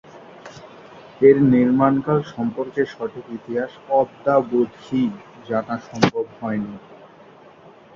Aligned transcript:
এর 1.21 1.37
নির্মাণকাল 1.53 2.19
সম্পর্কে 2.33 2.81
সঠিক 2.93 3.25
ইতিহাস 3.37 3.71
অদ্যাবধি 3.99 5.03
জানা 5.47 5.75
সম্ভব 5.89 6.25
হয়নি। 6.39 6.75